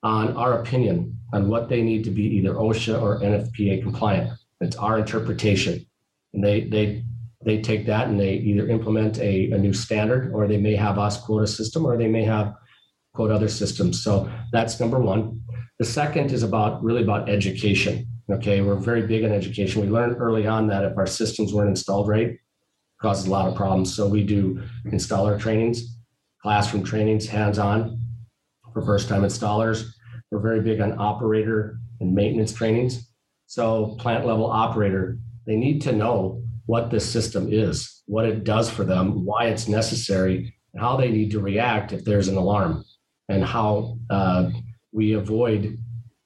on 0.04 0.36
our 0.36 0.60
opinion 0.62 1.18
on 1.34 1.48
what 1.48 1.70
they 1.70 1.82
need 1.82 2.04
to 2.06 2.12
be 2.12 2.24
either 2.24 2.54
OSHA 2.54 3.02
or 3.02 3.20
NFPA 3.20 3.82
compliant. 3.84 4.32
It's 4.62 4.76
our 4.76 5.00
interpretation. 5.00 5.86
And 6.34 6.44
they, 6.44 6.62
they, 6.62 7.04
they 7.46 7.62
take 7.62 7.86
that 7.86 8.08
and 8.08 8.20
they 8.20 8.34
either 8.34 8.68
implement 8.68 9.18
a, 9.20 9.52
a 9.52 9.58
new 9.58 9.74
standard 9.74 10.32
or 10.34 10.48
they 10.48 10.58
may 10.58 10.76
have 10.76 11.00
us 11.00 11.22
quote 11.22 11.44
a 11.44 11.48
system 11.48 11.86
or 11.86 11.98
they 11.98 12.08
may 12.08 12.24
have 12.24 12.54
quote 13.14 13.32
other 13.32 13.48
systems. 13.48 14.04
So 14.04 14.30
that's 14.52 14.80
number 14.80 15.00
one. 15.00 15.42
The 15.80 15.86
second 15.86 16.32
is 16.32 16.44
about 16.44 16.84
really 16.84 17.04
about 17.04 17.30
education. 17.30 18.06
Okay, 18.30 18.62
we're 18.62 18.76
very 18.76 19.08
big 19.08 19.24
on 19.24 19.32
education. 19.32 19.82
We 19.82 19.88
learned 19.88 20.18
early 20.20 20.46
on 20.46 20.68
that 20.68 20.84
if 20.84 20.98
our 20.98 21.08
systems 21.08 21.54
weren't 21.54 21.70
installed 21.70 22.08
right, 22.08 22.38
causes 23.02 23.26
a 23.26 23.32
lot 23.32 23.48
of 23.48 23.56
problems. 23.56 23.96
So 23.96 24.08
we 24.08 24.24
do 24.24 24.62
installer 24.86 25.40
trainings, 25.40 25.98
classroom 26.42 26.84
trainings, 26.84 27.28
hands-on 27.28 28.00
for 28.74 28.86
first-time 28.86 29.24
installers. 29.24 29.90
We're 30.30 30.42
very 30.42 30.62
big 30.62 30.80
on 30.80 31.00
operator 31.00 31.80
and 32.02 32.14
maintenance 32.14 32.54
trainings. 32.54 33.09
So 33.50 33.96
plant 33.98 34.28
level 34.28 34.46
operator, 34.46 35.18
they 35.48 35.56
need 35.56 35.82
to 35.82 35.92
know 35.92 36.44
what 36.68 36.92
this 36.92 37.12
system 37.12 37.52
is, 37.52 38.04
what 38.06 38.26
it 38.26 38.44
does 38.44 38.70
for 38.70 38.84
them, 38.84 39.26
why 39.26 39.46
it's 39.46 39.68
necessary, 39.68 40.56
and 40.72 40.80
how 40.80 40.98
they 40.98 41.10
need 41.10 41.32
to 41.32 41.40
react 41.40 41.92
if 41.92 42.06
there's 42.06 42.28
an 42.28 42.38
alarm, 42.38 42.86
and 43.28 43.44
how 43.44 43.98
uh, 44.12 44.52
we 44.92 45.14
avoid 45.14 45.80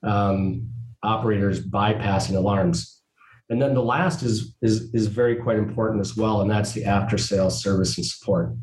um, 0.03 0.69
operators 1.01 1.65
bypassing 1.65 2.35
alarms. 2.35 2.99
And 3.49 3.61
then 3.61 3.73
the 3.73 3.81
last 3.81 4.21
is, 4.21 4.57
is, 4.61 4.93
is 4.93 5.07
very 5.07 5.37
quite 5.37 5.57
important 5.57 6.01
as 6.01 6.17
well, 6.17 6.41
and 6.41 6.51
that's 6.51 6.73
the 6.73 6.83
after 6.83 7.17
sales 7.17 7.63
service 7.63 7.95
and 7.95 8.05
support. 8.05 8.53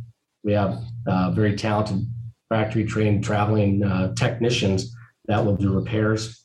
We 0.45 0.53
have 0.53 0.79
uh, 1.07 1.31
very 1.31 1.57
talented 1.57 2.07
factory 2.51 2.85
trained 2.85 3.25
traveling 3.25 3.83
uh, 3.83 4.13
technicians 4.17 4.95
that 5.29 5.43
will 5.43 5.57
do 5.57 5.73
repairs, 5.73 6.40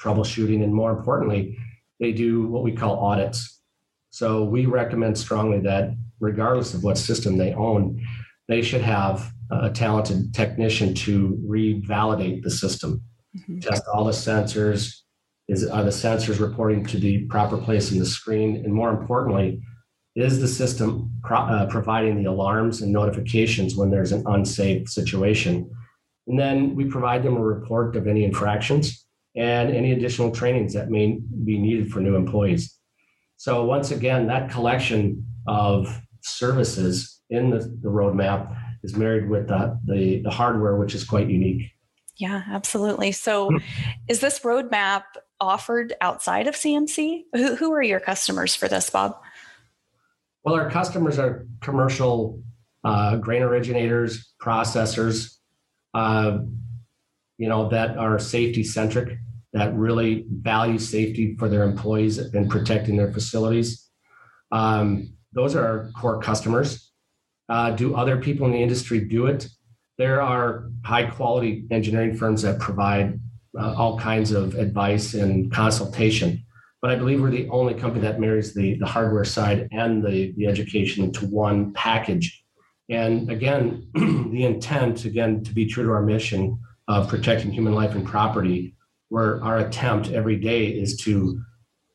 troubleshooting, 0.00 0.62
and 0.62 0.72
more 0.72 0.92
importantly, 0.92 1.58
they 2.00 2.12
do 2.12 2.46
what 2.46 2.62
we 2.62 2.72
call 2.72 2.98
audits. 2.98 3.60
So 4.10 4.44
we 4.44 4.66
recommend 4.66 5.18
strongly 5.18 5.60
that 5.60 5.90
regardless 6.20 6.74
of 6.74 6.82
what 6.82 6.98
system 6.98 7.36
they 7.36 7.52
own, 7.54 8.00
they 8.48 8.62
should 8.62 8.80
have 8.80 9.30
a 9.50 9.70
talented 9.70 10.34
technician 10.34 10.94
to 10.94 11.38
revalidate 11.46 12.42
the 12.42 12.50
system, 12.50 13.02
mm-hmm. 13.36 13.60
test 13.60 13.84
all 13.92 14.04
the 14.04 14.12
sensors. 14.12 14.94
Is 15.48 15.66
are 15.66 15.82
the 15.82 15.90
sensors 15.90 16.40
reporting 16.40 16.84
to 16.86 16.98
the 16.98 17.24
proper 17.26 17.56
place 17.56 17.90
in 17.90 17.98
the 17.98 18.04
screen? 18.04 18.56
And 18.64 18.72
more 18.72 18.90
importantly, 18.90 19.62
is 20.14 20.40
the 20.40 20.48
system 20.48 21.10
pro- 21.22 21.38
uh, 21.38 21.66
providing 21.66 22.22
the 22.22 22.28
alarms 22.28 22.82
and 22.82 22.92
notifications 22.92 23.74
when 23.74 23.90
there's 23.90 24.12
an 24.12 24.24
unsafe 24.26 24.88
situation? 24.88 25.70
And 26.26 26.38
then 26.38 26.74
we 26.74 26.84
provide 26.84 27.22
them 27.22 27.36
a 27.36 27.40
report 27.40 27.96
of 27.96 28.06
any 28.06 28.24
infractions 28.24 29.06
and 29.38 29.70
any 29.70 29.92
additional 29.92 30.32
trainings 30.32 30.74
that 30.74 30.90
may 30.90 31.20
be 31.44 31.58
needed 31.58 31.90
for 31.90 32.00
new 32.00 32.16
employees. 32.16 32.76
So 33.36 33.64
once 33.64 33.92
again, 33.92 34.26
that 34.26 34.50
collection 34.50 35.24
of 35.46 36.00
services 36.22 37.22
in 37.30 37.50
the, 37.50 37.58
the 37.58 37.88
roadmap 37.88 38.54
is 38.82 38.96
married 38.96 39.28
with 39.28 39.48
the, 39.48 39.78
the, 39.86 40.22
the 40.22 40.30
hardware, 40.30 40.76
which 40.76 40.94
is 40.94 41.04
quite 41.04 41.28
unique. 41.28 41.70
Yeah, 42.16 42.42
absolutely. 42.48 43.12
So, 43.12 43.50
is 44.08 44.18
this 44.18 44.40
roadmap 44.40 45.04
offered 45.40 45.94
outside 46.00 46.48
of 46.48 46.56
CMC? 46.56 47.22
Who, 47.32 47.54
who 47.54 47.72
are 47.72 47.82
your 47.82 48.00
customers 48.00 48.56
for 48.56 48.66
this, 48.66 48.90
Bob? 48.90 49.16
Well, 50.42 50.56
our 50.56 50.68
customers 50.68 51.16
are 51.16 51.46
commercial 51.60 52.42
uh, 52.82 53.16
grain 53.16 53.42
originators, 53.42 54.32
processors, 54.42 55.36
uh, 55.94 56.38
you 57.36 57.48
know, 57.48 57.68
that 57.68 57.96
are 57.96 58.18
safety 58.18 58.64
centric, 58.64 59.16
that 59.52 59.74
really 59.74 60.26
value 60.30 60.78
safety 60.78 61.36
for 61.36 61.48
their 61.48 61.62
employees 61.62 62.18
and 62.18 62.50
protecting 62.50 62.96
their 62.96 63.12
facilities. 63.12 63.88
Um, 64.52 65.14
those 65.32 65.54
are 65.54 65.66
our 65.66 65.90
core 65.92 66.20
customers. 66.20 66.92
Uh, 67.48 67.70
do 67.70 67.94
other 67.94 68.18
people 68.18 68.46
in 68.46 68.52
the 68.52 68.62
industry 68.62 69.00
do 69.00 69.26
it? 69.26 69.48
There 69.96 70.20
are 70.20 70.70
high 70.84 71.04
quality 71.04 71.66
engineering 71.70 72.16
firms 72.16 72.42
that 72.42 72.60
provide 72.60 73.18
uh, 73.58 73.74
all 73.74 73.98
kinds 73.98 74.32
of 74.32 74.54
advice 74.54 75.14
and 75.14 75.50
consultation. 75.50 76.44
But 76.80 76.92
I 76.92 76.96
believe 76.96 77.20
we're 77.20 77.30
the 77.30 77.48
only 77.48 77.74
company 77.74 78.02
that 78.02 78.20
marries 78.20 78.54
the, 78.54 78.74
the 78.74 78.86
hardware 78.86 79.24
side 79.24 79.68
and 79.72 80.04
the, 80.04 80.32
the 80.36 80.46
education 80.46 81.04
into 81.04 81.26
one 81.26 81.72
package. 81.72 82.44
And 82.88 83.30
again, 83.30 83.88
the 83.94 84.44
intent, 84.44 85.04
again, 85.04 85.42
to 85.44 85.52
be 85.52 85.66
true 85.66 85.84
to 85.84 85.90
our 85.90 86.02
mission 86.02 86.58
of 86.86 87.08
protecting 87.08 87.50
human 87.50 87.74
life 87.74 87.94
and 87.94 88.06
property, 88.06 88.74
where 89.08 89.42
our 89.42 89.58
attempt 89.58 90.10
every 90.10 90.36
day 90.36 90.66
is 90.66 90.96
to 90.98 91.40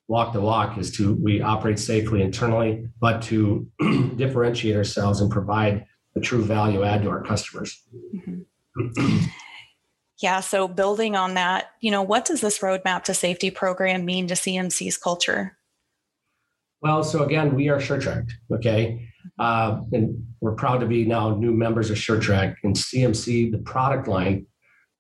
walk 0.08 0.34
the 0.34 0.41
walk 0.41 0.77
is 0.77 0.91
to 0.91 1.13
we 1.15 1.41
operate 1.41 1.79
safely 1.79 2.22
internally, 2.22 2.88
but 3.00 3.22
to 3.24 3.67
differentiate 4.15 4.75
ourselves 4.75 5.22
and 5.22 5.32
provide 5.32 5.86
a 6.15 6.20
true 6.20 6.43
value 6.43 6.84
add 6.84 7.03
to 7.03 7.10
our 7.10 7.24
customers. 7.24 7.82
Mm-hmm. 8.15 9.17
yeah. 10.22 10.39
So 10.39 10.67
building 10.67 11.15
on 11.15 11.36
that, 11.36 11.72
you 11.82 11.91
know, 11.91 12.01
what 12.01 12.25
does 12.25 12.41
this 12.41 12.60
roadmap 12.60 13.03
to 13.05 13.13
safety 13.13 13.50
program 13.50 14.05
mean 14.05 14.27
to 14.27 14.36
CMC's 14.36 14.98
culture? 14.98 15.58
Well, 16.82 17.03
so 17.03 17.24
again, 17.24 17.55
we 17.55 17.70
are 17.70 17.79
SureTrack, 17.79 18.29
okay? 18.53 19.08
Uh, 19.39 19.82
and 19.93 20.22
we're 20.41 20.51
proud 20.51 20.79
to 20.79 20.86
be 20.86 21.05
now 21.05 21.34
new 21.34 21.53
members 21.53 21.89
of 21.89 21.98
SureTrack 21.98 22.55
and 22.63 22.75
CMC, 22.75 23.51
the 23.51 23.60
product 23.60 24.08
line. 24.08 24.46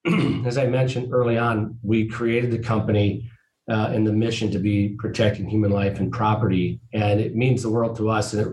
as 0.45 0.57
I 0.57 0.67
mentioned 0.67 1.13
early 1.13 1.37
on, 1.37 1.77
we 1.81 2.07
created 2.07 2.51
the 2.51 2.59
company 2.59 3.29
uh, 3.69 3.91
and 3.93 4.05
the 4.05 4.11
mission 4.11 4.51
to 4.51 4.59
be 4.59 4.95
protecting 4.99 5.47
human 5.47 5.71
life 5.71 5.99
and 5.99 6.11
property, 6.11 6.81
and 6.93 7.21
it 7.21 7.35
means 7.35 7.63
the 7.63 7.69
world 7.69 7.95
to 7.97 8.09
us. 8.09 8.33
And 8.33 8.47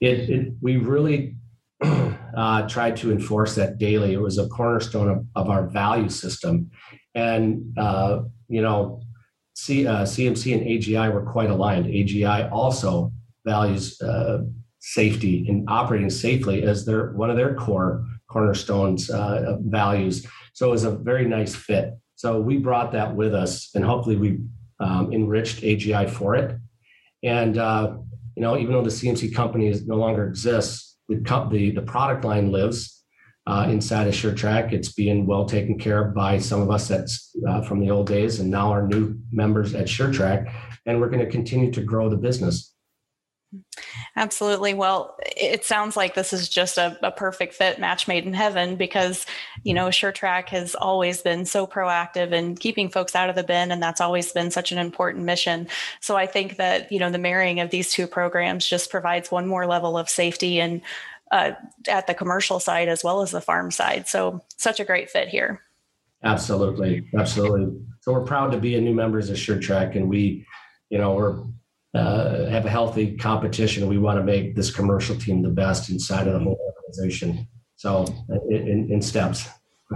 it, 0.00 0.18
it, 0.20 0.30
it 0.30 0.52
we 0.60 0.76
really 0.76 1.36
uh, 1.82 2.68
tried 2.68 2.96
to 2.98 3.10
enforce 3.10 3.56
that 3.56 3.78
daily. 3.78 4.12
It 4.12 4.20
was 4.20 4.38
a 4.38 4.48
cornerstone 4.48 5.08
of, 5.08 5.26
of 5.34 5.50
our 5.50 5.66
value 5.66 6.08
system, 6.08 6.70
and 7.14 7.76
uh, 7.76 8.20
you 8.48 8.62
know, 8.62 9.02
C, 9.54 9.84
CMC 9.84 10.52
uh, 10.52 10.58
and 10.58 10.66
AGI 10.66 11.12
were 11.12 11.24
quite 11.30 11.50
aligned. 11.50 11.86
AGI 11.86 12.50
also 12.52 13.12
values 13.44 14.00
uh, 14.00 14.42
safety 14.78 15.46
and 15.48 15.68
operating 15.68 16.10
safely 16.10 16.62
as 16.62 16.84
their 16.84 17.12
one 17.12 17.30
of 17.30 17.36
their 17.36 17.54
core 17.54 18.04
cornerstones 18.32 19.10
uh, 19.10 19.58
values. 19.60 20.26
So 20.54 20.68
it 20.68 20.70
was 20.70 20.84
a 20.84 20.90
very 20.90 21.26
nice 21.26 21.54
fit. 21.54 21.94
So 22.14 22.40
we 22.40 22.56
brought 22.58 22.92
that 22.92 23.14
with 23.14 23.34
us, 23.34 23.70
and 23.74 23.84
hopefully 23.84 24.16
we 24.16 24.38
um, 24.80 25.12
enriched 25.12 25.62
AGI 25.62 26.08
for 26.08 26.34
it. 26.34 26.56
And 27.22 27.58
uh, 27.58 27.96
you 28.36 28.42
know, 28.42 28.56
even 28.56 28.72
though 28.72 28.82
the 28.82 28.90
CMC 28.90 29.34
company 29.34 29.68
is, 29.68 29.86
no 29.86 29.96
longer 29.96 30.26
exists, 30.26 30.98
the, 31.08 31.16
the, 31.50 31.70
the 31.72 31.82
product 31.82 32.24
line 32.24 32.50
lives 32.50 33.02
uh, 33.46 33.66
inside 33.68 34.06
of 34.06 34.14
SureTrack. 34.14 34.72
It's 34.72 34.92
being 34.92 35.26
well 35.26 35.44
taken 35.44 35.78
care 35.78 36.06
of 36.06 36.14
by 36.14 36.38
some 36.38 36.60
of 36.60 36.70
us 36.70 36.88
that's 36.88 37.34
uh, 37.48 37.62
from 37.62 37.80
the 37.80 37.90
old 37.90 38.06
days, 38.06 38.40
and 38.40 38.50
now 38.50 38.70
our 38.70 38.86
new 38.86 39.18
members 39.30 39.74
at 39.74 39.86
SureTrack. 39.86 40.52
And 40.86 41.00
we're 41.00 41.10
going 41.10 41.24
to 41.24 41.30
continue 41.30 41.70
to 41.72 41.82
grow 41.82 42.08
the 42.08 42.16
business. 42.16 42.74
Absolutely. 44.14 44.74
Well, 44.74 45.16
it 45.22 45.64
sounds 45.64 45.96
like 45.96 46.14
this 46.14 46.34
is 46.34 46.48
just 46.48 46.76
a, 46.76 46.98
a, 47.02 47.10
perfect 47.10 47.54
fit 47.54 47.78
match 47.78 48.06
made 48.06 48.26
in 48.26 48.34
heaven 48.34 48.76
because, 48.76 49.24
you 49.64 49.72
know, 49.72 49.86
SureTrack 49.86 50.50
has 50.50 50.74
always 50.74 51.22
been 51.22 51.46
so 51.46 51.66
proactive 51.66 52.32
in 52.32 52.54
keeping 52.56 52.90
folks 52.90 53.14
out 53.14 53.30
of 53.30 53.36
the 53.36 53.42
bin. 53.42 53.72
And 53.72 53.82
that's 53.82 54.02
always 54.02 54.30
been 54.30 54.50
such 54.50 54.70
an 54.70 54.76
important 54.76 55.24
mission. 55.24 55.66
So 56.00 56.14
I 56.14 56.26
think 56.26 56.58
that, 56.58 56.92
you 56.92 56.98
know, 56.98 57.10
the 57.10 57.18
marrying 57.18 57.60
of 57.60 57.70
these 57.70 57.90
two 57.90 58.06
programs 58.06 58.66
just 58.66 58.90
provides 58.90 59.30
one 59.30 59.46
more 59.46 59.66
level 59.66 59.96
of 59.96 60.10
safety 60.10 60.60
and 60.60 60.82
uh, 61.30 61.52
at 61.88 62.06
the 62.06 62.14
commercial 62.14 62.60
side 62.60 62.88
as 62.88 63.02
well 63.02 63.22
as 63.22 63.30
the 63.30 63.40
farm 63.40 63.70
side. 63.70 64.08
So 64.08 64.44
such 64.58 64.78
a 64.78 64.84
great 64.84 65.08
fit 65.08 65.28
here. 65.28 65.62
Absolutely. 66.22 67.08
Absolutely. 67.16 67.80
So 68.00 68.12
we're 68.12 68.24
proud 68.24 68.52
to 68.52 68.58
be 68.58 68.76
a 68.76 68.80
new 68.80 68.94
members 68.94 69.30
of 69.30 69.36
SureTrack 69.36 69.96
and 69.96 70.10
we, 70.10 70.46
you 70.90 70.98
know, 70.98 71.14
we're 71.14 71.42
uh, 71.94 72.46
have 72.46 72.64
a 72.64 72.70
healthy 72.70 73.16
competition. 73.16 73.86
We 73.88 73.98
want 73.98 74.18
to 74.18 74.24
make 74.24 74.56
this 74.56 74.74
commercial 74.74 75.16
team 75.16 75.42
the 75.42 75.50
best 75.50 75.90
inside 75.90 76.26
of 76.26 76.34
the 76.34 76.40
whole 76.40 76.58
organization. 76.74 77.46
So 77.76 78.06
in, 78.48 78.88
in 78.90 79.02
steps. 79.02 79.48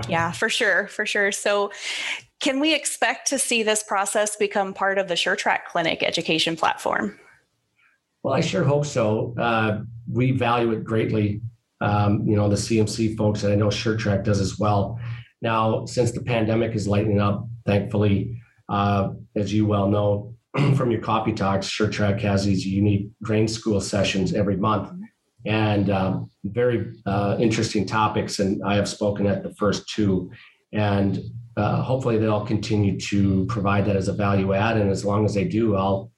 Yeah, 0.09 0.33
for 0.33 0.49
sure, 0.49 0.89
for 0.89 1.07
sure. 1.07 1.33
So 1.33 1.73
can 2.41 2.61
we 2.61 2.75
expect 2.75 3.29
to 3.29 3.39
see 3.39 3.63
this 3.63 3.83
process 3.83 4.37
become 4.37 4.75
part 4.75 4.99
of 4.99 5.09
the 5.09 5.15
SureTrack 5.15 5.65
Clinic 5.67 6.03
education 6.03 6.57
platform? 6.57 7.19
Well, 8.23 8.35
I 8.35 8.41
sure 8.41 8.65
hope 8.65 8.87
so. 8.87 9.35
Uh, 9.39 9.83
we 10.11 10.33
value 10.33 10.73
it 10.73 10.85
greatly. 10.85 11.41
Um, 11.81 12.27
you 12.27 12.37
know, 12.37 12.49
the 12.49 12.57
CMC 12.57 13.17
folks, 13.17 13.45
and 13.45 13.53
I 13.53 13.57
know 13.57 13.69
SureTrack 13.69 14.25
does 14.25 14.41
as 14.41 14.59
well. 14.59 14.99
Now, 15.43 15.87
since 15.87 16.13
the 16.13 16.23
pandemic 16.23 16.75
is 16.75 16.89
lightening 16.89 17.21
up, 17.21 17.47
thankfully, 17.65 18.43
uh, 18.69 19.11
as 19.35 19.53
you 19.53 19.67
well 19.67 19.89
know 19.89 20.36
from 20.77 20.91
your 20.91 21.01
coffee 21.01 21.33
talks, 21.33 21.69
SureTrack 21.69 22.21
has 22.21 22.45
these 22.45 22.67
unique 22.67 23.11
grain 23.23 23.49
school 23.49 23.81
sessions 23.81 24.35
every 24.35 24.57
month 24.57 24.91
and 25.45 25.91
um, 25.91 26.31
very 26.45 26.93
uh, 27.07 27.37
interesting 27.39 27.87
topics. 27.87 28.41
And 28.41 28.63
I 28.65 28.75
have 28.75 28.89
spoken 28.89 29.27
at 29.27 29.43
the 29.43 29.55
first 29.55 29.89
two. 29.89 30.31
And 30.73 31.21
uh, 31.57 31.83
hopefully 31.83 32.19
they'll 32.19 32.45
continue 32.45 32.99
to 33.01 33.47
provide 33.47 33.87
that 33.87 33.97
as 33.97 34.09
a 34.09 34.13
value 34.13 34.53
add. 34.53 34.77
And 34.77 34.91
as 34.91 35.05
long 35.05 35.25
as 35.25 35.35
they 35.35 35.45
do, 35.45 35.77
I'll 35.77 36.11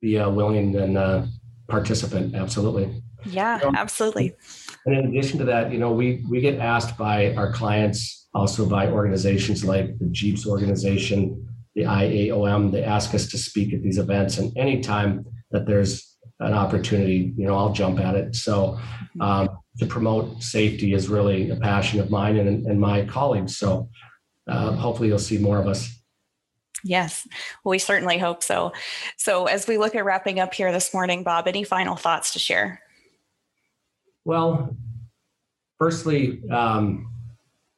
be 0.00 0.16
a 0.16 0.28
willing 0.28 0.76
and 0.76 0.98
uh, 0.98 1.26
participant. 1.68 2.34
Absolutely. 2.34 3.02
Yeah, 3.24 3.58
absolutely. 3.74 4.34
And 4.84 4.94
in 4.96 5.06
addition 5.06 5.38
to 5.38 5.44
that, 5.46 5.72
you 5.72 5.78
know, 5.78 5.92
we 5.92 6.22
we 6.28 6.42
get 6.42 6.58
asked 6.58 6.98
by 6.98 7.34
our 7.36 7.50
clients, 7.50 8.28
also 8.34 8.66
by 8.66 8.88
organizations 8.88 9.64
like 9.64 9.98
the 9.98 10.06
GEAPS 10.06 10.46
organization, 10.46 11.48
the 11.74 11.82
IAOM, 11.82 12.70
they 12.72 12.84
ask 12.84 13.14
us 13.14 13.26
to 13.28 13.38
speak 13.38 13.72
at 13.74 13.82
these 13.82 13.98
events. 13.98 14.38
And 14.38 14.56
anytime 14.56 15.24
that 15.50 15.66
there's 15.66 16.16
an 16.40 16.52
opportunity, 16.52 17.32
you 17.36 17.46
know, 17.46 17.56
I'll 17.56 17.72
jump 17.72 17.98
at 18.00 18.14
it. 18.14 18.34
So 18.36 18.78
um, 19.20 19.48
to 19.78 19.86
promote 19.86 20.42
safety 20.42 20.94
is 20.94 21.08
really 21.08 21.50
a 21.50 21.56
passion 21.56 22.00
of 22.00 22.10
mine 22.10 22.36
and, 22.36 22.66
and 22.66 22.80
my 22.80 23.04
colleagues. 23.04 23.56
So 23.56 23.88
uh, 24.48 24.72
hopefully 24.72 25.08
you'll 25.08 25.18
see 25.18 25.38
more 25.38 25.58
of 25.58 25.66
us. 25.66 25.90
Yes, 26.86 27.26
well, 27.64 27.70
we 27.70 27.78
certainly 27.78 28.18
hope 28.18 28.42
so. 28.42 28.72
So 29.16 29.46
as 29.46 29.66
we 29.66 29.78
look 29.78 29.94
at 29.94 30.04
wrapping 30.04 30.38
up 30.38 30.52
here 30.52 30.70
this 30.70 30.92
morning, 30.92 31.22
Bob, 31.22 31.48
any 31.48 31.64
final 31.64 31.96
thoughts 31.96 32.34
to 32.34 32.38
share? 32.38 32.82
Well, 34.26 34.76
firstly, 35.78 36.42
um, 36.50 37.13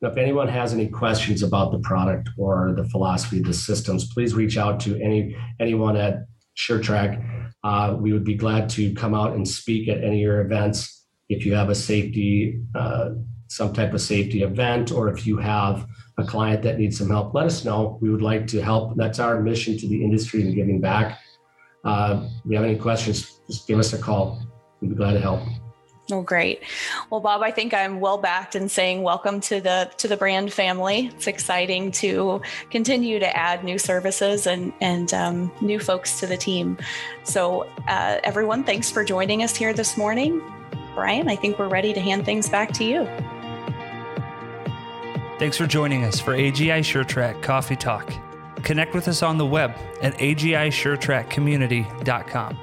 if 0.03 0.17
anyone 0.17 0.49
has 0.49 0.75
any 0.75 0.89
questions 0.89 1.43
about 1.43 1.73
the 1.73 1.79
product 1.79 2.29
or 2.37 2.75
the 2.77 2.85
philosophy 2.85 3.39
of 3.39 3.47
the 3.47 3.55
systems, 3.55 4.13
please 4.13 4.35
reach 4.35 4.59
out 4.59 4.79
to 4.81 5.01
any 5.01 5.37
anyone 5.59 5.97
at 5.97 6.27
SureTrack. 6.57 7.53
Uh, 7.65 7.97
we 7.99 8.13
would 8.13 8.25
be 8.25 8.35
glad 8.35 8.69
to 8.71 8.95
come 8.95 9.15
out 9.15 9.35
and 9.35 9.47
speak 9.47 9.89
at 9.89 9.99
any 9.99 10.17
of 10.17 10.21
your 10.21 10.41
events. 10.41 11.07
If 11.29 11.45
you 11.45 11.55
have 11.55 11.71
a 11.71 11.75
safety, 11.75 12.61
uh, 12.75 13.11
some 13.49 13.73
type 13.73 13.95
of 13.95 14.01
safety 14.01 14.43
event, 14.43 14.93
or 14.93 15.09
if 15.09 15.27
you 15.27 15.39
have 15.39 15.87
a 16.19 16.25
client 16.25 16.63
that 16.63 16.79
needs 16.79 16.99
some 16.99 17.11
help, 17.11 17.35
let 17.35 17.47
us 17.47 17.65
know. 17.65 17.99
We 18.01 18.11
would 18.11 18.23
like 18.23 18.47
to 18.49 18.61
help. 18.61 18.97
That's 18.97 19.19
our 19.19 19.41
mission 19.41 19.77
to 19.79 19.89
the 19.89 20.03
industry 20.03 20.43
and 20.43 20.55
giving 20.55 20.81
back. 20.81 21.19
Uh, 21.85 22.29
if 22.45 22.51
you 22.51 22.57
have 22.57 22.65
any 22.65 22.77
questions, 22.77 23.41
just 23.47 23.67
give 23.67 23.79
us 23.79 23.93
a 23.93 23.99
call. 23.99 24.43
We'd 24.81 24.91
be 24.91 24.97
glad 24.97 25.13
to 25.13 25.21
help. 25.21 25.41
Oh, 26.13 26.23
great. 26.23 26.63
Well, 27.11 27.21
Bob, 27.21 27.43
I 27.43 27.51
think 27.51 27.75
I'm 27.75 27.99
well 27.99 28.17
backed 28.17 28.55
in 28.55 28.69
saying 28.69 29.03
welcome 29.03 29.41
to 29.41 29.61
the 29.61 29.91
to 29.97 30.07
the 30.07 30.17
brand 30.17 30.53
family. 30.53 31.11
It's 31.15 31.27
exciting 31.27 31.91
to 31.93 32.43
continue 32.71 33.19
to 33.19 33.37
add 33.37 33.65
new 33.65 33.79
services 33.79 34.47
and 34.47 34.73
and 34.81 35.13
um, 35.13 35.51
new 35.61 35.81
folks 35.81 36.21
to 36.21 36.27
the 36.27 36.37
team. 36.37 36.79
So, 37.25 37.63
uh, 37.89 38.21
everyone, 38.23 38.63
thanks 38.63 38.89
for 38.89 39.05
joining 39.05 39.43
us 39.43 39.57
here 39.57 39.73
this 39.73 39.97
morning. 39.97 40.41
Brian, 40.95 41.29
I 41.29 41.35
think 41.35 41.59
we're 41.59 41.67
ready 41.69 41.93
to 41.93 42.01
hand 42.01 42.25
things 42.25 42.49
back 42.49 42.71
to 42.75 42.85
you. 42.85 43.05
Thanks 45.39 45.59
for 45.59 45.67
joining 45.67 46.05
us 46.05 46.21
for 46.21 46.35
AGI 46.35 46.81
SureTrack 46.81 47.43
Coffee 47.43 47.77
Talk. 47.77 48.15
Connect 48.63 48.95
with 48.95 49.09
us 49.09 49.23
on 49.23 49.39
the 49.39 49.47
web 49.47 49.77
at 50.01 50.17
agisuretrackcommunity.com. 50.19 52.59